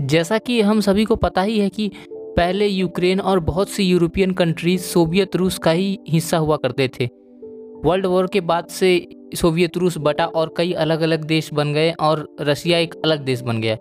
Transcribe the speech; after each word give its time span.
जैसा 0.00 0.38
कि 0.38 0.60
हम 0.60 0.80
सभी 0.80 1.04
को 1.04 1.16
पता 1.16 1.42
ही 1.42 1.58
है 1.58 1.68
कि 1.68 1.90
पहले 2.12 2.66
यूक्रेन 2.66 3.20
और 3.20 3.40
बहुत 3.40 3.68
सी 3.68 3.84
यूरोपियन 3.84 4.30
कंट्रीज़ 4.30 4.80
सोवियत 4.80 5.36
रूस 5.36 5.58
का 5.58 5.70
ही 5.70 5.98
हिस्सा 6.08 6.36
हुआ 6.36 6.56
करते 6.56 6.88
थे। 6.88 7.04
वर्ल्ड 7.84 8.06
वॉर 8.06 8.26
के 8.26 8.40
बाद 8.40 8.66
से 8.66 9.08
सोवियत 9.34 9.76
रूस 9.76 9.98
बटा 9.98 10.26
और 10.26 10.54
कई 10.56 10.72
अलग 10.72 11.00
अलग 11.00 11.24
देश 11.24 11.52
बन 11.54 11.72
गए 11.72 11.90
और 11.90 12.36
रशिया 12.40 12.78
एक 12.78 12.94
अलग 13.04 13.24
देश 13.24 13.40
बन 13.40 13.60
गया। 13.60 13.74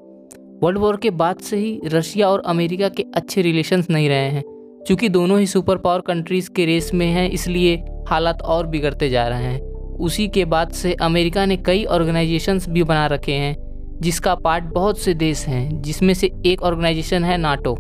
वर्ल्ड 0.64 0.78
वॉर 0.78 0.98
के 0.98 1.10
बाद 1.10 1.38
से 1.38 1.58
ही 1.58 1.80
रशिया 1.86 2.30
और 2.30 2.44
अमेरिका 2.46 2.90
के 2.90 3.06
अच्छे 3.16 3.42
रिलेशंस 3.42 3.90
नहीं 3.90 4.10
रहे 4.10 4.30
हैं 4.30 4.44
क्योंकि 4.88 5.10
दोनों 5.10 5.40
ही 5.40 5.48
सुपर 5.48 5.78
पावर 5.78 6.02
कंट्रीज़ 6.02 6.50
के 6.50 6.66
रेस 6.66 6.94
में 6.94 7.08
हैं, 7.08 7.30
इसलिए 7.30 7.84
हालात 8.08 8.42
और 8.42 8.68
बिगड़ते 8.68 9.10
जा 9.10 9.28
रहे 9.28 9.44
हैं। 9.44 9.62
उसी 10.00 10.28
के 10.28 10.46
बाद 10.46 10.72
से 10.72 10.94
अमेरिका 10.94 11.46
ने 11.46 11.58
कई 11.58 11.86
ऑर्गेनाइजेशंस 11.86 12.70
भी 12.70 12.84
बना 12.84 13.08
रखे 13.08 13.34
हैं 13.34 13.67
जिसका 14.02 14.36
पार्ट 14.36 14.64
बहुत 14.64 15.00
से 15.00 15.14
देश 15.14 15.46
हैं, 15.48 15.82
जिसमें 15.82 16.14
से 16.14 16.32
एक 16.46 16.64
ऑर्गेनाइजेशन 16.64 17.24
है 17.24 17.38
नाटो, 17.38 17.78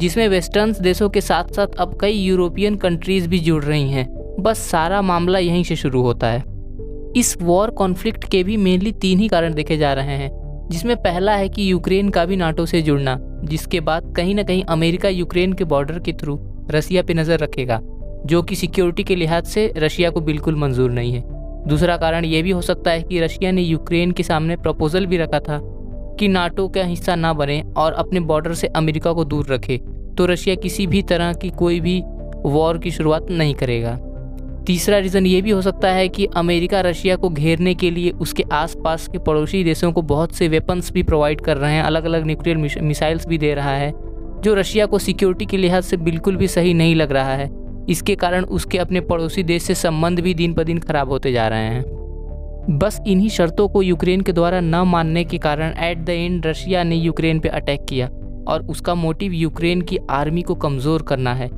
जिसमें 0.00 0.28
वेस्टर्न 0.28 0.74
देशों 0.80 1.08
के 1.08 1.20
साथ 1.20 1.44
साथ 1.44 1.66
अब 1.66 1.98
कई 2.00 2.12
यूरोपियन 2.12 2.76
कंट्रीज़ 2.76 3.28
भी 3.28 3.38
जुड़ 3.38 3.64
रही 3.64 3.90
हैं। 3.90 4.06
बस 4.40 4.58
सारा 4.58 5.02
मामला 5.02 5.38
यहीं 5.38 5.64
से 5.64 5.76
शुरू 5.76 6.02
होता 6.02 6.26
है। 6.26 6.42
इस 7.16 7.36
वॉर 7.42 7.70
कॉन्फ्लिक्ट 7.70 8.24
के 8.24 8.42
भी 8.44 8.56
मेनली 8.56 8.92
तीन 8.92 9.18
ही 9.18 9.28
कारण 9.28 9.54
देखे 9.54 9.76
जा 9.76 9.92
रहे 9.92 10.16
हैं, 10.16 10.30
जिसमें 10.70 10.96
पहला 10.96 11.36
है 11.36 11.48
कि 11.48 11.70
यूक्रेन 11.72 12.08
का 12.08 12.24
भी 12.24 12.36
नाटो 12.36 12.66
से 12.66 12.82
जुड़ना, 12.82 13.18
जिसके 13.44 13.80
बाद 13.80 14.12
कहीं 14.16 14.34
ना 14.34 14.42
कहीं 14.42 14.64
अमेरिका 14.64 15.08
यूक्रेन 15.08 15.52
के 15.52 15.64
बॉर्डर 15.64 15.98
के 15.98 16.12
थ्रू 16.12 16.38
रसिया 16.70 17.02
पे 17.02 17.14
नज़र 17.14 17.38
रखेगा, 17.38 17.80
जो 18.26 18.42
कि 18.42 18.56
सिक्योरिटी 18.56 19.04
के 19.04 19.16
लिहाज 19.16 19.44
से 19.44 19.72
रशिया 19.76 20.10
को 20.10 20.20
बिल्कुल 20.20 20.56
मंजूर 20.56 20.90
नहीं 20.90 21.12
है। 21.12 21.33
दूसरा 21.66 21.96
कारण 21.96 22.24
ये 22.24 22.42
भी 22.42 22.50
हो 22.50 22.60
सकता 22.62 22.90
है 22.90 23.02
कि 23.02 23.20
रशिया 23.20 23.50
ने 23.52 23.62
यूक्रेन 23.62 24.10
के 24.10 24.22
सामने 24.22 24.56
प्रपोजल 24.56 25.06
भी 25.06 25.16
रखा 25.16 25.38
था 25.40 25.58
कि 26.18 26.28
नाटो 26.28 26.68
का 26.68 26.82
हिस्सा 26.82 27.14
ना 27.14 27.32
बने 27.32 27.62
और 27.76 27.92
अपने 27.92 28.20
बॉर्डर 28.20 28.54
से 28.54 28.66
अमेरिका 28.66 29.12
को 29.12 29.24
दूर 29.24 29.46
रखे। 29.46 29.78
तो 30.18 30.26
रशिया 30.26 30.54
किसी 30.54 30.86
भी 30.86 31.02
तरह 31.02 31.32
की 31.32 31.50
कोई 31.50 31.80
भी 31.80 32.00
वॉर 32.46 32.78
की 32.78 32.90
शुरुआत 32.90 33.30
नहीं 33.30 33.54
करेगा। 33.54 33.98
तीसरा 34.66 34.98
रीज़न 34.98 35.26
ये 35.26 35.40
भी 35.42 35.50
हो 35.50 35.62
सकता 35.62 35.88
है 35.88 36.08
कि 36.08 36.26
अमेरिका 36.36 36.80
रशिया 36.80 37.16
को 37.16 37.28
घेरने 37.28 37.74
के 37.74 37.90
लिए 37.90 38.10
उसके 38.10 38.44
आसपास 38.52 39.08
के 39.08 39.18
पड़ोसी 39.18 39.64
देशों 39.64 39.92
को 39.92 40.02
बहुत 40.02 40.34
से 40.34 40.48
वेपन्स 40.48 40.92
भी 40.92 41.02
प्रोवाइड 41.02 41.40
कर 41.40 41.56
रहे 41.56 41.72
हैं 41.72 41.82
अलग 41.82 42.04
अलग 42.04 42.26
न्यूक्लियर 42.26 42.82
मिसाइल्स 42.82 43.26
भी 43.26 43.38
दे 43.38 43.54
रहा 43.54 43.74
है, 43.76 43.90
जो 43.90 44.54
रशिया 44.54 44.86
को 44.86 44.98
सिक्योरिटी 44.98 45.46
के 45.46 45.56
लिहाज 45.56 45.82
से 45.82 45.96
बिल्कुल 45.96 46.36
भी 46.36 46.48
सही 46.48 46.74
नहीं 46.74 46.94
लग 46.94 47.12
रहा 47.12 47.34
है। 47.34 47.48
इसके 47.88 48.14
कारण 48.16 48.44
उसके 48.46 48.78
अपने 48.78 49.00
पड़ोसी 49.02 49.42
देश 49.42 49.62
से 49.62 49.74
संबंध 49.74 50.20
भी 50.20 50.34
दिन 50.34 50.54
पर 50.54 50.64
दिन 50.64 50.78
खराब 50.78 51.08
होते 51.08 51.32
जा 51.32 51.46
रहे 51.48 51.66
हैं। 51.66 52.78
बस 52.78 53.00
इन्हीं 53.06 53.28
शर्तों 53.28 53.68
को 53.68 53.82
यूक्रेन 53.82 54.20
के 54.20 54.32
द्वारा 54.32 54.60
न 54.60 54.82
मानने 54.86 55.24
के 55.24 55.38
कारण 55.38 55.74
एट 55.80 55.98
द 55.98 56.10
एंड 56.10 56.46
रशिया 56.46 56.82
ने 56.84 56.96
यूक्रेन 56.96 57.40
पर 57.40 57.48
अटैक 57.50 57.84
किया 57.88 58.08
और 58.48 58.66
उसका 58.70 58.94
मोटिव 58.94 59.32
यूक्रेन 59.32 59.80
की 59.80 59.98
आर्मी 60.10 60.42
को 60.42 60.54
कमज़ोर 60.56 61.02
करना 61.02 61.34
है। 61.34 61.48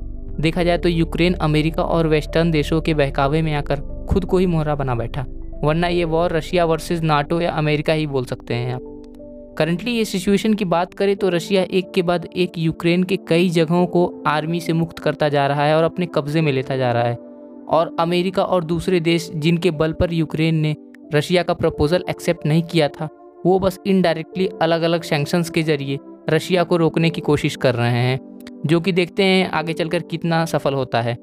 देखा 0.41 0.62
जाए 0.62 0.78
तो 0.78 0.88
यूक्रेन 0.88 1.34
अमेरिका 1.34 1.82
और 1.82 2.06
वेस्टर्न 2.06 2.50
देशों 2.50 2.80
के 2.80 2.94
बहकावे 2.94 3.42
में 3.42 3.52
आकर 3.54 3.80
खुद 4.10 4.24
को 4.24 4.38
ही 4.38 4.47
मोहरा 4.47 4.74
बना 4.74 4.94
बैठा, 4.94 5.24
वरना 5.62 5.88
ये 5.88 6.04
वॉर 6.04 6.32
रशिया 6.32 6.64
वर्सेस 6.64 7.00
नाटो 7.02 7.41
या 7.41 7.50
अमेरिका 7.52 7.92
ही 7.92 8.06
बोल 8.06 8.24
सकते 8.24 8.54
हैं 8.54 8.74
आप। 8.74 8.95
करंटली 9.59 9.91
ये 9.91 10.05
सिचुएशन 10.05 10.55
की 10.55 10.65
बात 10.65 10.95
करें 10.95 11.15
तो 11.17 11.29
रशिया 11.29 11.62
एक 11.71 11.91
के 11.91 12.03
बाद 12.03 12.29
एक 12.37 12.59
यूक्रेन 12.59 13.03
के 13.03 13.17
कई 13.29 13.49
जगहों 13.51 13.87
को 13.87 14.07
आर्मी 14.27 14.61
से 14.61 14.73
मुक्त 14.73 14.99
करता 14.99 15.29
जा 15.29 15.47
रहा 15.47 15.65
है 15.65 15.77
और 15.77 15.85
अपने 15.85 16.07
कब्जे 16.07 16.41
में 16.41 16.53
लेता 16.53 16.77
जा 16.77 16.93
रहा 16.93 17.03
है। 17.03 17.15
और 17.15 17.95
अमेरिका 18.01 18.43
और 18.45 18.65
दूसरे 18.65 19.01
देश 19.01 19.31
जिनके 19.34 19.71
बल 19.73 19.93
पर 19.93 20.12
यूक्रेन 20.12 20.55
ने 20.55 20.75
रशिया 21.15 21.43
का 21.43 21.55
प्रपोजल 21.55 22.05
एक्सेप्ट 22.11 22.47
नहीं 22.47 22.62
किया 22.62 22.89
था, 22.89 23.09
वो 23.47 23.59
बस 23.59 23.79
इनडायरेक्टली 23.87 24.49
अलग 24.62 24.83
अलग 24.83 25.03
सेंक्शंस 25.03 25.51
के 25.51 25.62
ज़रिए 25.62 25.99
रशिया 26.31 26.62
को 26.65 26.77
रोकने 26.77 27.11
की 27.11 27.21
कोशिश 27.21 27.57
कर 27.57 27.75
रहे 27.75 27.91
हैं, 27.91 28.19
जो 28.67 28.81
कि 28.81 28.93
देखते 28.93 29.25
हैं 29.25 29.51
आगे 29.51 29.73
चलकर 29.73 30.03
कितना 30.03 30.45
सफल 30.45 30.75
होता 30.75 31.01
है। 31.01 31.15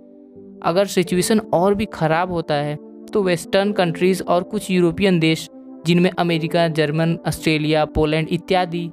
अगर 0.64 0.86
सिचुएशन 0.86 1.40
और 1.54 1.76
भी 1.76 1.86
ख़राब 1.86 2.32
होता 2.32 2.56
है 2.56 2.76
तो 3.14 3.22
वेस्टर्न 3.24 3.72
कंट्रीज़ 3.72 4.22
और 4.24 4.44
कुछ 4.44 4.70
यूरोपियन 4.72 5.20
देश 5.20 5.50
जिनमें 5.88 6.10
अमेरिका, 6.12 6.68
जर्मन, 6.70 7.18
ऑस्ट्रेलिया, 7.28 7.86
पोलैंड 7.86 8.28
इत्यादि, 8.30 8.86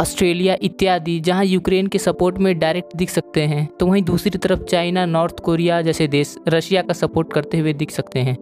ऑस्ट्रेलिया 0.00 0.56
इत्यादि, 0.62 1.18
जहाँ 1.20 1.44
यूक्रेन 1.44 1.86
के 1.86 1.98
सपोर्ट 1.98 2.38
में 2.38 2.58
डायरेक्ट 2.58 2.96
दिख 2.96 3.10
सकते 3.10 3.42
हैं 3.42 3.66
तो 3.80 3.86
वहीं 3.86 4.02
दूसरी 4.02 4.38
तरफ़ 4.38 4.62
चाइना, 4.62 5.04
नॉर्थ 5.06 5.40
कोरिया 5.40 5.80
जैसे 5.82 6.06
देश 6.08 6.36
रशिया 6.48 6.82
का 6.82 6.92
सपोर्ट 6.94 7.32
करते 7.32 7.58
हुए 7.58 7.72
दिख 7.72 7.90
सकते 7.90 8.20
हैं। 8.20 8.36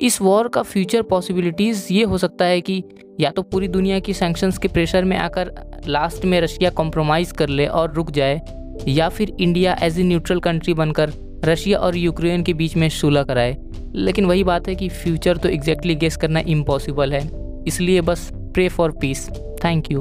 इस 0.00 0.20
वॉर 0.22 0.48
का 0.48 0.62
फ्यूचर 0.62 1.02
पॉसिबिलिटीज़ 1.02 1.86
ये 1.92 2.04
हो 2.04 2.18
सकता 2.18 2.44
है 2.44 2.60
कि 2.60 2.82
या 3.20 3.30
तो 3.30 3.42
पूरी 3.42 3.68
दुनिया 3.68 3.98
की 3.98 4.12
सैंक्शंस 4.14 4.58
के 4.58 4.68
प्रेशर 4.68 5.04
में 5.04 5.16
आकर 5.16 5.52
लास्ट 5.86 6.24
में 6.24 6.40
रशिया 6.40 6.70
कॉम्प्रोमाइज़ 6.70 7.32
कर 7.34 7.48
ले 7.48 7.66
और 7.66 7.92
रुक 7.94 8.10
जाए, 8.10 8.40
या 8.88 9.08
फिर 9.08 9.34
India 9.40 9.78
as 9.82 9.98
a 10.00 10.02
neutral 10.02 10.40
country 10.40 10.74
बनकर 10.74 11.12
रशिया 11.44 11.78
और 11.78 11.96
यूक्रेन 11.96 12.42
के 12.42 12.54
बीच 12.54 12.76
में 12.76 12.88
सुलह 12.88 13.22
कराए। 13.22 13.56
लेकिन 13.94 14.24
वही 14.24 14.44
बात 14.44 14.68
है 14.68 14.74
कि 14.74 14.88
फ्यूचर 14.88 15.36
तो 15.36 15.48
एग्जैक्टली 15.48 15.94
गेस 15.94 16.16
करना 16.16 16.40
इम्पॉसिबल 16.46 17.12
है। 17.12 17.28
इसलिए 17.66 18.00
बस 18.00 18.28
pray 18.34 18.68
for 18.68 18.90
peace 19.00 19.28
thank 19.64 19.90
you 19.92 20.00